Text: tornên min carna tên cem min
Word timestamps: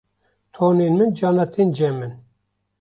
tornên 0.53 0.93
min 0.99 1.11
carna 1.19 1.45
tên 1.53 1.67
cem 1.77 1.93
min 1.99 2.11